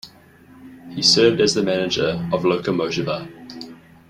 He 0.89 1.03
served 1.03 1.39
as 1.41 1.53
the 1.53 1.61
manager 1.61 2.27
of 2.33 2.41
Lokomotiva. 2.41 3.29